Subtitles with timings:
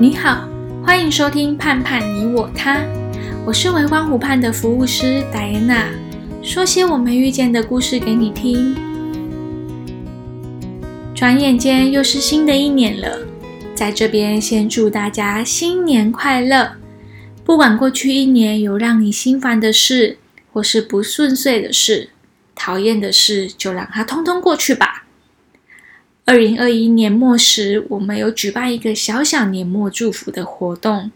[0.00, 0.48] 你好，
[0.84, 2.78] 欢迎收听《盼盼你我他》，
[3.44, 5.86] 我是维光湖畔的服务师戴安娜，
[6.42, 8.74] 说些我们遇见的故事给你听。
[11.14, 13.18] 转眼间又是新的一年了，
[13.74, 16.72] 在这边先祝大家新年快乐！
[17.44, 20.18] 不管过去一年有让你心烦的事，
[20.52, 22.10] 或是不顺遂的事，
[22.54, 25.04] 讨厌的事，就让它通通过去吧。
[26.32, 31.12] 二零二一年末时，我们有举办一个小小年末祝福的活动。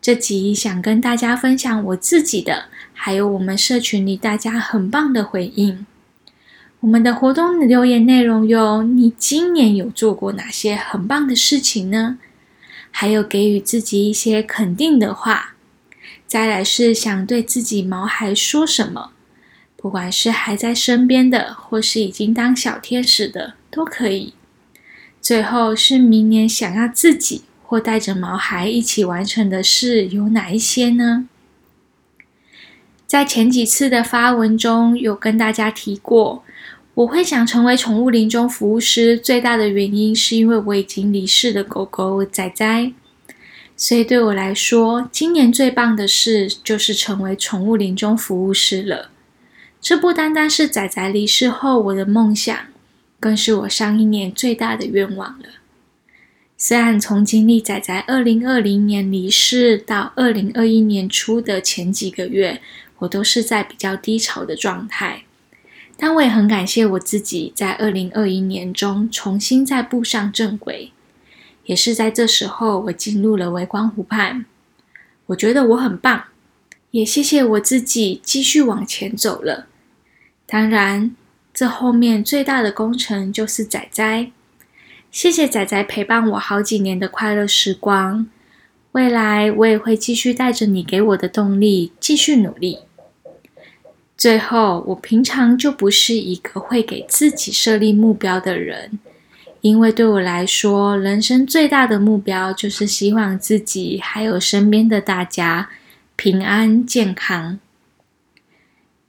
[0.00, 5.84] 这集想跟大家分享我自己的，还有我们社群里大家很棒的回应。
[6.80, 12.16] 我们的活动留言内容有：你今年有做过哪些很棒的事情呢？
[12.90, 15.56] 还有给予自己一些肯定的话。
[16.26, 19.10] 再来是想对自己毛孩说什么，
[19.76, 24.32] 不管是还在身边的，或是已经当小天使的，都可以。
[25.20, 31.28] 最后是明年想要自己或带着毛孩一起完成的事有哪一些呢？
[33.06, 36.42] 在前几次的发文中有跟大家提过，
[36.94, 42.92] 我会想成为宠物临终服务师，最大的原因是因为我已经离世的狗狗仔仔。
[43.76, 49.10] 所以对我来说，今年最棒的事就是成为宠物临终服务师了。
[49.80, 52.56] 这不单单是仔仔离世后我的梦想，
[53.20, 55.46] 更是我上一年最大的愿望了。
[56.56, 62.60] 虽然从经历仔仔二零二零年离世到二零二一年初的前几个月，
[62.98, 65.22] 我都是在比较低潮的状态，
[65.96, 70.92] 但我也很感谢我自己在二零二一年中重新再步上正轨。
[71.66, 74.46] 也是在这时候，我进入了微光湖畔。
[75.26, 76.24] 我觉得我很棒，
[76.92, 79.66] 也谢谢我自己继续往前走了。
[80.46, 81.14] 当然，
[81.58, 84.30] 这后面最大的功臣就是仔仔。
[85.10, 88.28] 谢谢仔仔陪伴我好几年的快乐时光。
[88.92, 92.78] 未来我也会继续带着你给我的动力，继续努力。
[94.16, 99.00] 最后，我平常就不是一个会给自己设立目标的人。
[99.60, 105.68] 因为对我来说，人生最大的目标就是希望自己还有身边的大家
[106.14, 107.58] 平安健康。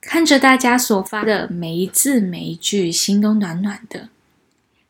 [0.00, 4.08] 看着大家所发的每一字每一句，心都暖暖的。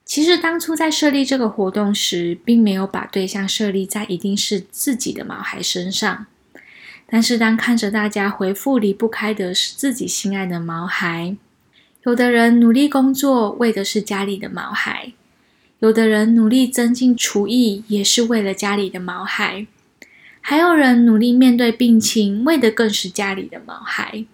[0.04, 6.26] 其实当初在设立这个活动时，并没有把对象设立在一定是自己的毛孩身上。
[7.08, 11.36] 但是当看着大家回复离不开的是自己心爱的毛孩，
[12.04, 15.12] 有的人努力工作，为的是家里的毛孩。
[15.80, 19.66] 有的人努力增进厨艺，也是为了家里的毛孩；
[20.40, 24.24] 还有人努力面对病情，为的更是家里的毛孩。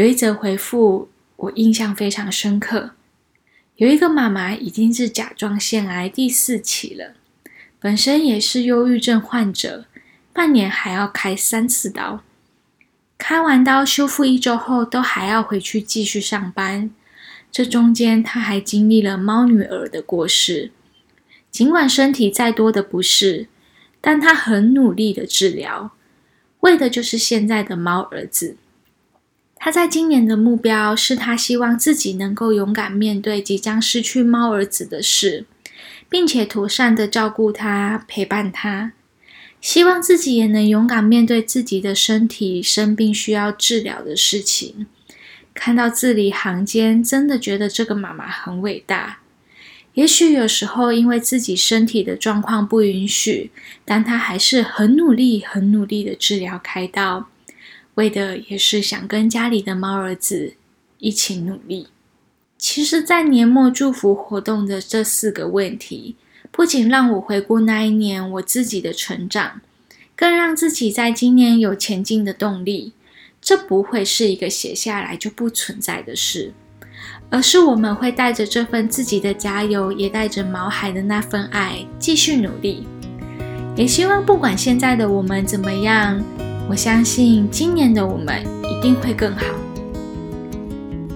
[0.00, 2.92] 有一则回复我印象非常深刻，
[3.76, 7.12] 有一个妈妈已经是甲状腺癌第四期了，
[7.78, 9.84] 本身也是忧郁症患者，
[10.32, 12.22] 半年还要开三次刀，
[13.18, 16.90] 开完刀修复一周后，都还要回去继续上班。
[17.52, 20.70] 这中间，她还经历了猫女儿的过世。
[21.50, 23.48] 尽管身体再多的不适，
[24.00, 25.90] 但她很努力的治疗，
[26.60, 28.56] 为的就是现在的猫儿子。
[29.62, 35.44] 他在今年的目标是他希望自己能够勇敢面对即将失去猫儿子的事，
[36.08, 38.92] 并且妥善的照顾他、陪伴他。
[39.60, 44.86] 希望自己也能勇敢面对自己的身体生病需要治疗的事情。
[45.52, 49.18] 看到字里行间，真的觉得这个妈妈很伟大。
[49.92, 53.50] 也许有时候因为自己身体的状况不允许，
[53.84, 57.28] 但她还是很努力、很努力的治疗开刀，
[58.00, 60.54] 为的也是想跟家里的猫儿子
[61.00, 61.88] 一起努力。
[62.56, 66.16] 其实，在年末祝福活动的这四个问题，
[66.50, 69.60] 不仅让我回顾那一年我自己的成长，
[70.16, 72.94] 更让自己在今年有前进的动力。
[73.42, 76.54] 这不会是一个写下来就不存在的事，
[77.28, 82.86] 而是我们会带着这份自己的加油，也带着毛孩的那份爱，继续努力。
[83.76, 86.22] 也希望不管现在的我们怎么样，
[86.70, 89.44] 我相信今年的我们一定会更好。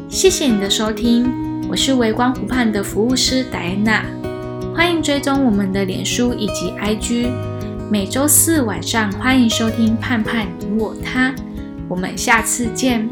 [0.08, 1.30] 谢谢你的收听，
[1.68, 4.04] 我是微光湖畔的服务师戴安娜，
[4.74, 7.30] 欢迎追踪我们的脸书以及 IG，
[7.88, 11.32] 每周四晚上欢迎收听盼盼你我他。
[11.88, 13.08] 我们下次见。